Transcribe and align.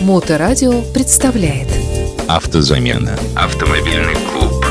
Моторадио 0.00 0.82
представляет 0.94 1.66
Автозамена. 2.28 3.18
Автомобильный 3.34 4.14
клуб. 4.32 4.64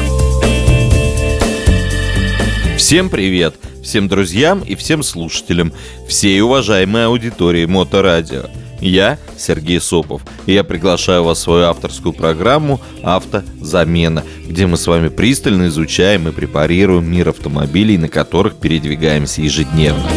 Всем 2.78 3.10
привет! 3.10 3.56
Всем 3.84 4.08
друзьям 4.08 4.62
и 4.62 4.76
всем 4.76 5.04
слушателям, 5.04 5.74
всей 6.08 6.42
уважаемой 6.42 7.08
аудитории 7.08 7.66
Моторадио. 7.66 8.46
Я 8.80 9.18
Сергей 9.38 9.82
Сопов, 9.82 10.22
и 10.46 10.54
я 10.54 10.64
приглашаю 10.64 11.24
вас 11.24 11.40
в 11.40 11.42
свою 11.42 11.66
авторскую 11.66 12.14
программу 12.14 12.80
«Автозамена», 13.04 14.24
где 14.46 14.66
мы 14.66 14.78
с 14.78 14.88
вами 14.88 15.10
пристально 15.10 15.68
изучаем 15.68 16.28
и 16.30 16.32
препарируем 16.32 17.10
мир 17.10 17.30
автомобилей, 17.30 17.98
на 17.98 18.08
которых 18.08 18.56
передвигаемся 18.56 19.42
ежедневно. 19.42 20.10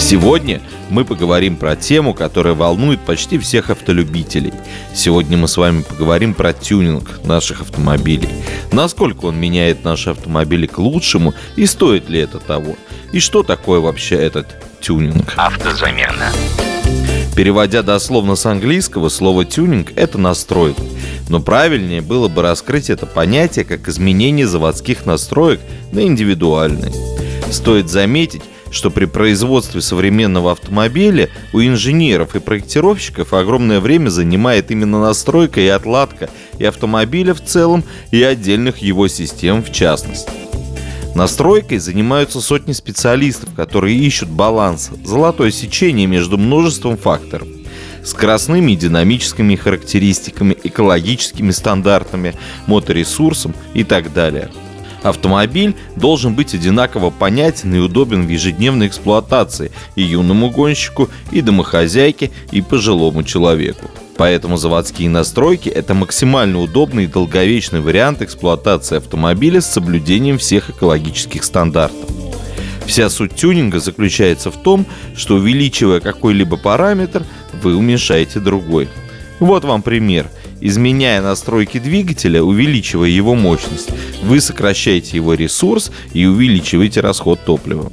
Сегодня 0.00 0.60
мы 0.88 1.04
поговорим 1.04 1.56
про 1.56 1.76
тему, 1.76 2.14
которая 2.14 2.54
волнует 2.54 3.00
почти 3.00 3.38
всех 3.38 3.68
автолюбителей. 3.70 4.52
Сегодня 4.94 5.36
мы 5.36 5.46
с 5.46 5.56
вами 5.56 5.82
поговорим 5.82 6.32
про 6.34 6.52
тюнинг 6.54 7.22
наших 7.24 7.60
автомобилей. 7.60 8.28
Насколько 8.72 9.26
он 9.26 9.38
меняет 9.38 9.84
наши 9.84 10.10
автомобили 10.10 10.66
к 10.66 10.78
лучшему 10.78 11.34
и 11.54 11.66
стоит 11.66 12.08
ли 12.08 12.18
это 12.18 12.38
того? 12.38 12.76
И 13.12 13.20
что 13.20 13.42
такое 13.42 13.80
вообще 13.80 14.16
этот 14.16 14.46
тюнинг? 14.80 15.34
Автозамена. 15.36 16.32
Переводя 17.36 17.82
дословно 17.82 18.36
с 18.36 18.44
английского, 18.46 19.10
слово 19.10 19.44
«тюнинг»— 19.44 19.92
это 19.96 20.18
настройка. 20.18 20.82
Но 21.28 21.40
правильнее 21.40 22.00
было 22.00 22.28
бы 22.28 22.42
раскрыть 22.42 22.90
это 22.90 23.06
понятие 23.06 23.64
как 23.64 23.86
изменение 23.86 24.48
заводских 24.48 25.06
настроек 25.06 25.60
на 25.92 26.00
индивидуальные. 26.00 26.92
Стоит 27.50 27.88
заметить, 27.88 28.42
что 28.70 28.90
при 28.90 29.04
производстве 29.04 29.80
современного 29.80 30.52
автомобиля 30.52 31.30
у 31.52 31.60
инженеров 31.60 32.34
и 32.34 32.40
проектировщиков 32.40 33.32
огромное 33.32 33.80
время 33.80 34.08
занимает 34.08 34.70
именно 34.70 35.00
настройка 35.00 35.60
и 35.60 35.68
отладка 35.68 36.30
и 36.58 36.64
автомобиля 36.64 37.34
в 37.34 37.44
целом, 37.44 37.84
и 38.10 38.22
отдельных 38.22 38.78
его 38.78 39.08
систем 39.08 39.62
в 39.62 39.72
частности. 39.72 40.30
Настройкой 41.14 41.78
занимаются 41.78 42.40
сотни 42.40 42.72
специалистов, 42.72 43.48
которые 43.54 43.96
ищут 43.96 44.28
баланс, 44.28 44.90
золотое 45.04 45.50
сечение 45.50 46.06
между 46.06 46.38
множеством 46.38 46.96
факторов 46.96 47.48
скоростными 48.04 48.72
и 48.72 48.76
динамическими 48.76 49.56
характеристиками, 49.56 50.56
экологическими 50.62 51.50
стандартами, 51.50 52.34
моторесурсом 52.66 53.54
и 53.74 53.84
так 53.84 54.12
далее. 54.12 54.50
Автомобиль 55.02 55.74
должен 55.96 56.34
быть 56.34 56.54
одинаково 56.54 57.10
понятен 57.10 57.74
и 57.74 57.78
удобен 57.78 58.26
в 58.26 58.28
ежедневной 58.28 58.88
эксплуатации 58.88 59.72
и 59.94 60.02
юному 60.02 60.50
гонщику, 60.50 61.08
и 61.32 61.40
домохозяйке, 61.40 62.30
и 62.52 62.60
пожилому 62.60 63.22
человеку. 63.22 63.90
Поэтому 64.16 64.58
заводские 64.58 65.08
настройки– 65.08 65.68
это 65.70 65.94
максимально 65.94 66.60
удобный 66.60 67.04
и 67.04 67.06
долговечный 67.06 67.80
вариант 67.80 68.20
эксплуатации 68.20 68.98
автомобиля 68.98 69.62
с 69.62 69.72
соблюдением 69.72 70.36
всех 70.36 70.68
экологических 70.68 71.42
стандартов. 71.42 72.10
Вся 72.84 73.08
суть 73.08 73.34
тюнинга 73.34 73.80
заключается 73.80 74.50
в 74.50 74.56
том, 74.56 74.84
что 75.16 75.36
увеличивая 75.36 76.00
какой-либо 76.00 76.58
параметр, 76.58 77.24
вы 77.62 77.74
уменьшаете 77.76 78.40
другой. 78.40 78.88
Вот 79.38 79.64
вам 79.64 79.80
пример. 79.80 80.26
Изменяя 80.60 81.22
настройки 81.22 81.78
двигателя, 81.78 82.42
увеличивая 82.42 83.08
его 83.08 83.34
мощность, 83.34 83.90
вы 84.22 84.40
сокращаете 84.40 85.16
его 85.16 85.34
ресурс 85.34 85.90
и 86.12 86.26
увеличиваете 86.26 87.00
расход 87.00 87.40
топлива. 87.44 87.90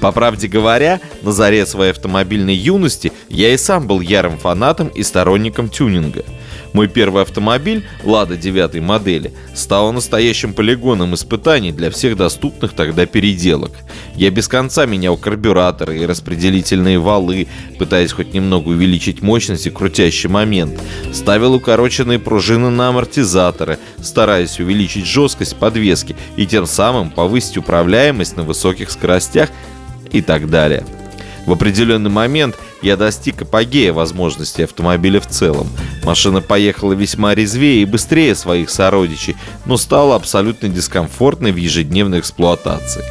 По 0.00 0.12
правде 0.12 0.48
говоря, 0.48 1.00
на 1.22 1.32
заре 1.32 1.66
своей 1.66 1.92
автомобильной 1.92 2.54
юности 2.54 3.12
я 3.28 3.52
и 3.52 3.56
сам 3.56 3.86
был 3.86 4.00
ярым 4.00 4.38
фанатом 4.38 4.88
и 4.88 5.02
сторонником 5.02 5.68
тюнинга. 5.68 6.24
Мой 6.72 6.88
первый 6.88 7.22
автомобиль, 7.22 7.84
Лада 8.04 8.36
9 8.36 8.80
модели, 8.80 9.32
стал 9.54 9.92
настоящим 9.92 10.52
полигоном 10.52 11.14
испытаний 11.14 11.72
для 11.72 11.90
всех 11.90 12.16
доступных 12.16 12.72
тогда 12.72 13.06
переделок. 13.06 13.72
Я 14.14 14.30
без 14.30 14.48
конца 14.48 14.86
менял 14.86 15.16
карбюраторы 15.16 15.98
и 15.98 16.06
распределительные 16.06 16.98
валы, 16.98 17.48
пытаясь 17.78 18.12
хоть 18.12 18.34
немного 18.34 18.68
увеличить 18.68 19.22
мощность 19.22 19.66
и 19.66 19.70
крутящий 19.70 20.28
момент. 20.28 20.80
Ставил 21.12 21.54
укороченные 21.54 22.18
пружины 22.18 22.70
на 22.70 22.88
амортизаторы, 22.88 23.78
стараясь 24.02 24.58
увеличить 24.60 25.06
жесткость 25.06 25.56
подвески 25.56 26.16
и 26.36 26.46
тем 26.46 26.66
самым 26.66 27.10
повысить 27.10 27.58
управляемость 27.58 28.36
на 28.36 28.42
высоких 28.42 28.90
скоростях 28.90 29.50
и 30.12 30.20
так 30.22 30.50
далее. 30.50 30.84
В 31.46 31.52
определенный 31.52 32.10
момент 32.10 32.56
я 32.86 32.96
достиг 32.96 33.42
апогея 33.42 33.92
возможностей 33.92 34.62
автомобиля 34.62 35.20
в 35.20 35.26
целом. 35.26 35.66
Машина 36.04 36.40
поехала 36.40 36.92
весьма 36.92 37.34
резвее 37.34 37.82
и 37.82 37.84
быстрее 37.84 38.36
своих 38.36 38.70
сородичей, 38.70 39.34
но 39.64 39.76
стала 39.76 40.14
абсолютно 40.14 40.68
дискомфортной 40.68 41.50
в 41.50 41.56
ежедневной 41.56 42.20
эксплуатации. 42.20 43.02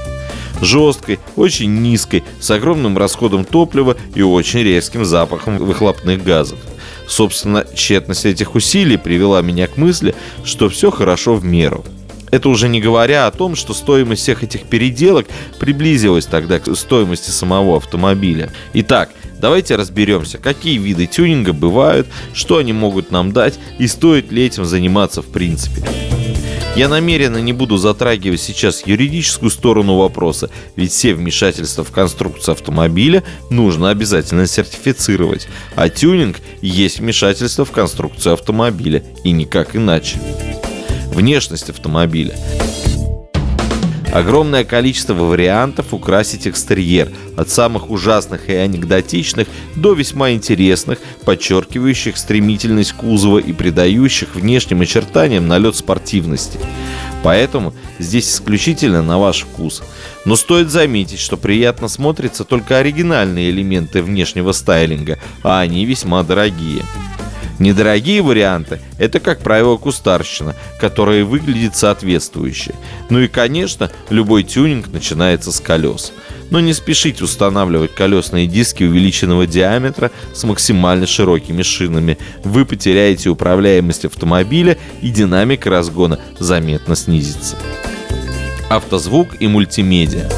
Жесткой, 0.61 1.19
очень 1.35 1.81
низкой, 1.81 2.23
с 2.39 2.49
огромным 2.51 2.97
расходом 2.97 3.43
топлива 3.43 3.97
и 4.15 4.21
очень 4.21 4.61
резким 4.61 5.03
запахом 5.03 5.57
выхлопных 5.57 6.23
газов. 6.23 6.59
Собственно, 7.05 7.65
тщетность 7.75 8.25
этих 8.25 8.55
усилий 8.55 8.95
привела 8.95 9.41
меня 9.41 9.67
к 9.67 9.75
мысли, 9.75 10.15
что 10.45 10.69
все 10.69 10.89
хорошо 10.89 11.35
в 11.35 11.43
меру– 11.43 11.83
это 12.31 12.49
уже 12.49 12.67
не 12.69 12.81
говоря 12.81 13.27
о 13.27 13.31
том, 13.31 13.55
что 13.55 13.73
стоимость 13.73 14.21
всех 14.21 14.43
этих 14.43 14.63
переделок 14.63 15.27
приблизилась 15.59 16.25
тогда 16.25 16.59
к 16.59 16.75
стоимости 16.75 17.29
самого 17.29 17.77
автомобиля. 17.77 18.51
Итак, 18.73 19.11
давайте 19.39 19.75
разберемся, 19.75 20.37
какие 20.37 20.77
виды 20.77 21.07
тюнинга 21.07 21.53
бывают, 21.53 22.07
что 22.33 22.57
они 22.57 22.73
могут 22.73 23.11
нам 23.11 23.31
дать 23.31 23.59
и 23.79 23.87
стоит 23.87 24.31
ли 24.31 24.45
этим 24.45 24.65
заниматься 24.65 25.21
в 25.21 25.27
принципе. 25.27 25.83
Я 26.75 26.89
намеренно 26.89 27.37
не 27.37 27.53
буду 27.53 27.77
затрагивать 27.77 28.41
сейчас 28.41 28.85
юридическую 28.85 29.49
сторону 29.49 29.95
вопроса, 29.95 30.49
ведь 30.75 30.91
все 30.91 31.13
вмешательства 31.13 31.85
в 31.85 31.91
конструкцию 31.91 32.51
автомобиля 32.51 33.23
нужно 33.49 33.91
обязательно 33.91 34.45
сертифицировать, 34.45 35.47
а 35.75 35.87
тюнинг 35.87 36.41
есть 36.61 36.99
вмешательство 36.99 37.63
в 37.63 37.71
конструкцию 37.71 38.33
автомобиля 38.33 39.03
и 39.23 39.31
никак 39.31 39.77
иначе 39.77 40.19
внешность 41.15 41.69
автомобиля. 41.69 42.35
Огромное 44.13 44.63
количество 44.63 45.13
вариантов 45.13 45.93
украсить 45.93 46.47
экстерьер, 46.47 47.11
от 47.35 47.49
самых 47.49 47.89
ужасных 47.89 48.47
и 48.47 48.53
анекдотичных 48.53 49.45
до 49.75 49.91
весьма 49.91 50.31
интересных, 50.31 50.99
подчеркивающих 51.25 52.15
стремительность 52.15 52.93
кузова 52.93 53.39
и 53.39 53.51
придающих 53.51 54.35
внешним 54.35 54.79
очертаниям 54.79 55.49
налет 55.49 55.75
спортивности. 55.75 56.59
Поэтому 57.23 57.73
здесь 57.99 58.31
исключительно 58.31 59.01
на 59.01 59.19
ваш 59.19 59.41
вкус. 59.41 59.83
Но 60.23 60.37
стоит 60.37 60.69
заметить, 60.69 61.19
что 61.19 61.35
приятно 61.35 61.89
смотрятся 61.89 62.45
только 62.45 62.77
оригинальные 62.77 63.49
элементы 63.49 64.01
внешнего 64.01 64.53
стайлинга, 64.53 65.19
а 65.43 65.59
они 65.59 65.85
весьма 65.85 66.23
дорогие. 66.23 66.83
Недорогие 67.59 68.21
варианты– 68.21 68.79
это, 68.97 69.19
как 69.19 69.39
правило, 69.39 69.77
кустарщина, 69.77 70.55
которая 70.79 71.23
выглядит 71.23 71.75
соответствующе. 71.75 72.75
Ну 73.09 73.19
и, 73.19 73.27
конечно, 73.27 73.91
любой 74.09 74.43
тюнинг 74.43 74.91
начинается 74.91 75.51
с 75.51 75.61
колес. 75.61 76.11
Но 76.49 76.59
не 76.59 76.73
спешите 76.73 77.23
устанавливать 77.23 77.95
колесные 77.95 78.45
диски 78.45 78.83
увеличенного 78.83 79.47
диаметра 79.47 80.11
с 80.33 80.43
максимально 80.43 81.07
широкими 81.07 81.63
шинами. 81.63 82.17
Вы 82.43 82.65
потеряете 82.65 83.29
управляемость 83.29 84.05
автомобиля 84.05 84.77
и 85.01 85.09
динамика 85.09 85.69
разгона 85.69 86.19
заметно 86.37 86.95
снизится. 86.95 87.55
Автозвук 88.69 89.29
и 89.39 89.47
мультимедиа. 89.47 90.29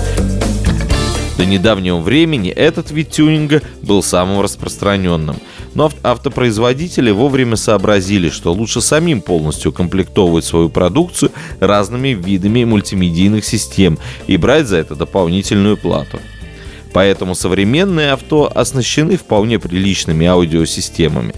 До 1.37 1.45
недавнего 1.45 1.99
времени 1.99 2.49
этот 2.49 2.89
вид 2.91 3.11
тюнинга 3.11 3.61
был 3.81 4.03
самым 4.03 4.41
распространенным– 4.41 5.37
но 5.77 5.91
автопроизводители 6.01 7.11
вовремя 7.11 7.55
сообразили, 7.55 8.29
что 8.29 8.51
лучше 8.51 8.81
самим 8.81 9.21
полностью 9.21 9.71
комплектовывать 9.71 10.43
свою 10.43 10.69
продукцию 10.69 11.31
разными 11.59 12.09
видами 12.09 12.63
мультимедийных 12.63 13.45
систем 13.45 13.99
и 14.25 14.37
брать 14.37 14.65
за 14.67 14.77
это 14.77 14.95
дополнительную 14.95 15.77
плату. 15.77 16.19
Поэтому 16.93 17.35
современные 17.35 18.13
авто 18.13 18.51
оснащены 18.55 19.17
вполне 19.17 19.59
приличными 19.59 20.25
аудиосистемами. 20.25 21.35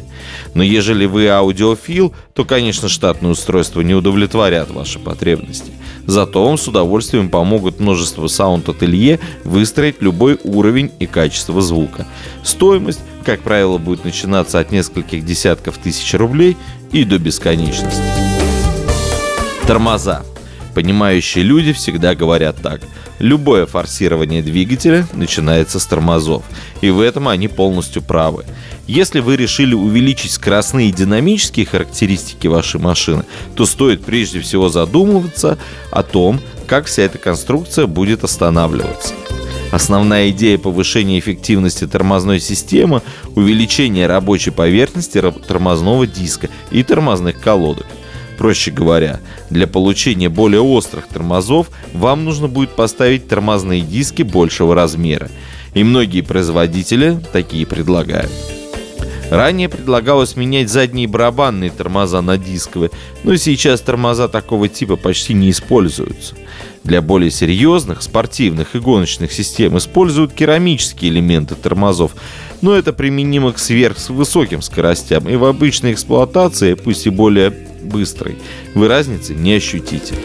Но 0.53 0.63
ежели 0.63 1.05
вы 1.05 1.27
аудиофил, 1.27 2.13
то, 2.33 2.45
конечно, 2.45 2.87
штатные 2.87 3.31
устройства 3.31 3.81
не 3.81 3.93
удовлетворят 3.93 4.71
ваши 4.71 4.99
потребности. 4.99 5.71
Зато 6.05 6.45
вам 6.45 6.57
с 6.57 6.65
удовольствием 6.65 7.29
помогут 7.29 7.81
множество 7.81 8.27
саунд-ателье 8.27 9.19
выстроить 9.43 10.01
любой 10.01 10.39
уровень 10.45 10.91
и 10.99 11.07
качество 11.07 11.61
звука. 11.61 12.07
Стоимость, 12.43 13.01
как 13.23 13.41
правило, 13.41 13.77
будет 13.77 14.05
начинаться 14.05 14.59
от 14.59 14.71
нескольких 14.71 15.25
десятков 15.25 15.77
тысяч 15.77 16.13
рублей 16.13 16.57
и 16.91 17.03
до 17.03 17.19
бесконечности. 17.19 18.01
Тормоза. 19.67 20.23
Понимающие 20.73 21.43
люди 21.43 21.73
всегда 21.73 22.15
говорят 22.15 22.61
так. 22.61 22.81
Любое 23.19 23.65
форсирование 23.65 24.41
двигателя 24.41 25.05
начинается 25.13 25.79
с 25.79 25.85
тормозов. 25.85 26.43
И 26.81 26.89
в 26.89 27.01
этом 27.01 27.27
они 27.27 27.47
полностью 27.47 28.01
правы. 28.01 28.45
Если 28.87 29.19
вы 29.19 29.35
решили 29.35 29.73
увеличить 29.73 30.31
скоростные 30.31 30.89
и 30.89 30.93
динамические 30.93 31.65
характеристики 31.65 32.47
вашей 32.47 32.79
машины, 32.79 33.23
то 33.55 33.65
стоит 33.65 34.05
прежде 34.05 34.39
всего 34.39 34.69
задумываться 34.69 35.57
о 35.91 36.01
том, 36.03 36.39
как 36.65 36.85
вся 36.85 37.03
эта 37.03 37.17
конструкция 37.17 37.85
будет 37.85 38.23
останавливаться. 38.23 39.13
Основная 39.71 40.31
идея 40.31 40.57
повышения 40.57 41.19
эффективности 41.19 41.85
тормозной 41.85 42.39
системы– 42.39 43.01
увеличение 43.35 44.07
рабочей 44.07 44.49
поверхности 44.49 45.21
тормозного 45.47 46.07
диска 46.07 46.49
и 46.71 46.81
тормозных 46.81 47.39
колодок. 47.39 47.85
Проще 48.39 48.71
говоря, 48.71 49.19
для 49.49 49.67
получения 49.67 50.29
более 50.29 50.61
острых 50.61 51.07
тормозов 51.07 51.69
вам 51.93 52.25
нужно 52.25 52.47
будет 52.47 52.71
поставить 52.71 53.27
тормозные 53.27 53.81
диски 53.81 54.23
большего 54.23 54.73
размера. 54.73 55.29
И 55.73 55.83
многие 55.83 56.21
производители 56.21 57.19
такие 57.31 57.67
предлагают. 57.67 58.31
Ранее 59.29 59.69
предлагалось 59.69 60.35
менять 60.35 60.69
задние 60.69 61.07
барабанные 61.07 61.69
тормоза 61.69 62.21
на 62.21 62.37
дисковые, 62.37 62.89
но 63.23 63.35
сейчас 63.35 63.81
тормоза 63.81 64.27
такого 64.27 64.67
типа 64.67 64.95
почти 64.95 65.35
не 65.35 65.51
используются. 65.51 66.35
Для 66.89 67.03
более 67.03 67.29
серьезных, 67.29 68.01
спортивных 68.01 68.73
и 68.73 68.79
гоночных 68.79 69.31
систем 69.31 69.77
используют 69.77 70.33
керамические 70.33 71.11
элементы 71.11 71.53
тормозов, 71.53 72.15
но 72.63 72.73
это 72.73 72.93
применимо 72.93 73.53
к 73.53 73.59
сверхвысоким 73.59 74.63
скоростям 74.63 75.29
и 75.29 75.35
в 75.35 75.45
обычной 75.45 75.93
эксплуатации, 75.93 76.73
пусть 76.73 77.05
и 77.05 77.11
более 77.11 77.51
быстрой, 77.83 78.39
вы 78.73 78.87
разницы 78.87 79.35
не 79.35 79.53
ощутите. 79.53 80.15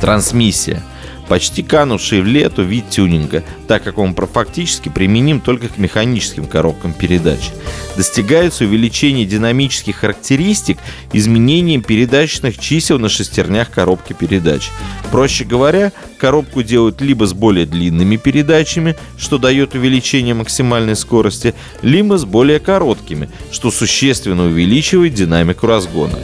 Трансмиссия– 0.00 0.84
почти 1.28 1.62
канувший 1.62 2.20
в 2.20 2.26
лету 2.26 2.62
вид 2.62 2.90
тюнинга, 2.90 3.42
так 3.66 3.82
как 3.82 3.98
он 3.98 4.14
фактически 4.14 4.88
применим 4.88 5.40
только 5.40 5.68
к 5.68 5.78
механическим 5.78 6.46
коробкам 6.46 6.92
передач. 6.92 7.50
Достигается 7.96 8.64
увеличение 8.64 9.24
динамических 9.24 9.96
характеристик 9.96 10.78
изменением 11.12 11.82
передаточных 11.82 12.58
чисел 12.58 12.98
на 12.98 13.08
шестернях 13.08 13.70
коробки 13.70 14.12
передач. 14.12 14.70
Проще 15.10 15.44
говоря, 15.44 15.92
коробку 16.18 16.62
делают 16.62 17.00
либо 17.00 17.26
с 17.26 17.32
более 17.32 17.66
длинными 17.66 18.16
передачами, 18.16 18.96
что 19.18 19.38
дает 19.38 19.74
увеличение 19.74 20.34
максимальной 20.34 20.96
скорости, 20.96 21.54
либо 21.82 22.18
с 22.18 22.24
более 22.24 22.58
короткими, 22.58 23.28
что 23.52 23.70
существенно 23.70 24.46
увеличивает 24.46 25.14
динамику 25.14 25.66
разгона. 25.66 26.18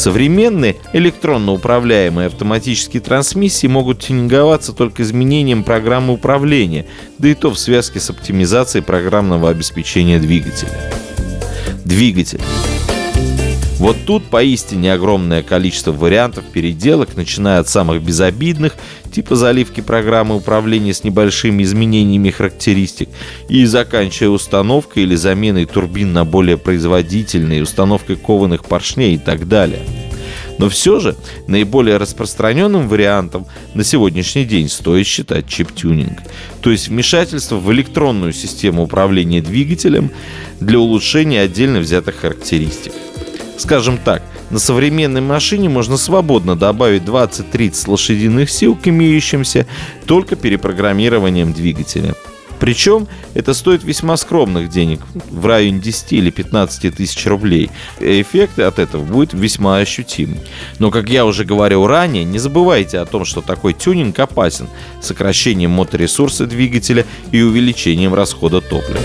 Современные 0.00 0.76
электронно 0.94 1.52
управляемые 1.52 2.28
автоматические 2.28 3.02
трансмиссии 3.02 3.66
могут 3.66 4.00
тюнинговаться 4.00 4.72
только 4.72 5.02
изменением 5.02 5.62
программы 5.62 6.14
управления, 6.14 6.86
да 7.18 7.28
и 7.28 7.34
то 7.34 7.50
в 7.50 7.58
связке 7.58 8.00
с 8.00 8.08
оптимизацией 8.08 8.82
программного 8.82 9.50
обеспечения 9.50 10.18
двигателя. 10.18 10.70
Двигатель. 11.84 12.40
Вот 13.80 13.96
тут 14.04 14.24
поистине 14.24 14.92
огромное 14.92 15.42
количество 15.42 15.90
вариантов 15.90 16.44
переделок, 16.44 17.16
начиная 17.16 17.60
от 17.60 17.68
самых 17.70 18.02
безобидных, 18.02 18.76
типа 19.10 19.36
заливки 19.36 19.80
программы 19.80 20.36
управления 20.36 20.92
с 20.92 21.02
небольшими 21.02 21.62
изменениями 21.62 22.28
характеристик, 22.28 23.08
и 23.48 23.64
заканчивая 23.64 24.32
установкой 24.32 25.04
или 25.04 25.14
заменой 25.14 25.64
турбин 25.64 26.12
на 26.12 26.26
более 26.26 26.58
производительные, 26.58 27.62
установкой 27.62 28.16
кованых 28.16 28.66
поршней 28.66 29.14
и 29.14 29.18
так 29.18 29.48
далее. 29.48 29.80
Но 30.58 30.68
все 30.68 31.00
же 31.00 31.16
наиболее 31.46 31.96
распространенным 31.96 32.86
вариантом 32.86 33.46
на 33.72 33.82
сегодняшний 33.82 34.44
день 34.44 34.68
стоит 34.68 35.06
считать 35.06 35.48
чип-тюнинг, 35.48 36.18
то 36.60 36.70
есть 36.70 36.88
вмешательство 36.88 37.56
в 37.56 37.72
электронную 37.72 38.34
систему 38.34 38.82
управления 38.82 39.40
двигателем 39.40 40.10
для 40.60 40.78
улучшения 40.78 41.40
отдельно 41.40 41.78
взятых 41.78 42.16
характеристик. 42.16 42.92
Скажем 43.60 43.98
так, 43.98 44.22
на 44.48 44.58
современной 44.58 45.20
машине 45.20 45.68
можно 45.68 45.98
свободно 45.98 46.56
добавить 46.56 47.02
20-30 47.02 47.90
лошадиных 47.90 48.48
сил 48.48 48.74
к 48.74 48.88
имеющимся 48.88 49.66
только 50.06 50.34
перепрограммированием 50.34 51.52
двигателя. 51.52 52.14
Причем 52.58 53.06
это 53.34 53.52
стоит 53.52 53.84
весьма 53.84 54.16
скромных 54.16 54.70
денег, 54.70 55.00
в 55.28 55.44
районе 55.44 55.78
10 55.78 56.12
или 56.14 56.30
15 56.30 56.94
тысяч 56.94 57.26
рублей. 57.26 57.70
Эффект 58.00 58.58
от 58.58 58.78
этого 58.78 59.04
будет 59.04 59.34
весьма 59.34 59.76
ощутимый. 59.76 60.40
Но, 60.78 60.90
как 60.90 61.10
я 61.10 61.26
уже 61.26 61.44
говорил 61.44 61.86
ранее, 61.86 62.24
не 62.24 62.38
забывайте 62.38 62.98
о 62.98 63.04
том, 63.04 63.26
что 63.26 63.42
такой 63.42 63.74
тюнинг 63.74 64.18
опасен 64.18 64.68
сокращением 65.02 65.72
моторесурса 65.72 66.46
двигателя 66.46 67.04
и 67.30 67.42
увеличением 67.42 68.14
расхода 68.14 68.62
топлива. 68.62 69.04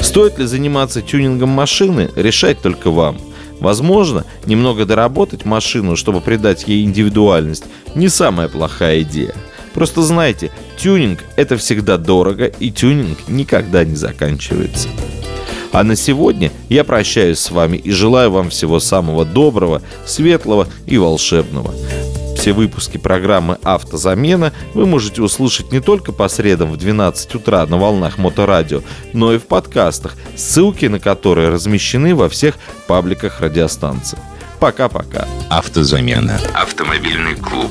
Стоит 0.00 0.38
ли 0.38 0.44
заниматься 0.44 1.00
тюнингом 1.00 1.48
машины, 1.48 2.10
решать 2.16 2.60
только 2.60 2.90
вам– 2.90 3.18
Возможно, 3.60 4.24
немного 4.46 4.86
доработать 4.86 5.44
машину, 5.44 5.94
чтобы 5.94 6.20
придать 6.20 6.66
ей 6.66 6.84
индивидуальность, 6.84 7.64
не 7.94 8.08
самая 8.08 8.48
плохая 8.48 9.02
идея. 9.02 9.34
Просто 9.74 10.02
знайте, 10.02 10.50
тюнинг– 10.76 11.20
это 11.36 11.56
всегда 11.56 11.96
дорого, 11.96 12.46
и 12.46 12.70
тюнинг 12.70 13.28
никогда 13.28 13.84
не 13.84 13.94
заканчивается. 13.94 14.88
А 15.72 15.84
на 15.84 15.96
сегодня 15.96 16.50
я 16.68 16.84
прощаюсь 16.84 17.38
с 17.38 17.50
вами 17.50 17.76
и 17.76 17.90
желаю 17.90 18.30
вам 18.30 18.50
всего 18.50 18.80
самого 18.80 19.24
доброго, 19.24 19.82
светлого 20.04 20.68
и 20.86 20.98
волшебного. 20.98 21.72
Все 22.36 22.52
выпуски 22.54 22.96
программы 22.96 23.58
«Автозамена» 23.62 24.54
вы 24.72 24.86
можете 24.86 25.20
услышать 25.20 25.72
не 25.72 25.80
только 25.80 26.10
по 26.10 26.26
средам 26.28 26.72
в 26.72 26.78
12 26.78 27.34
утра 27.34 27.66
на 27.66 27.76
волнах 27.76 28.16
Моторадио, 28.16 28.80
но 29.12 29.34
и 29.34 29.38
в 29.38 29.44
подкастах, 29.44 30.16
ссылки 30.36 30.86
на 30.86 30.98
которые 30.98 31.50
размещены 31.50 32.14
во 32.14 32.30
всех 32.30 32.54
пабликах 32.86 33.40
радиостанции. 33.40 34.18
Пока-пока. 34.58 35.28
Автозамена. 35.50 36.40
Автомобильный 36.54 37.36
клуб. 37.36 37.70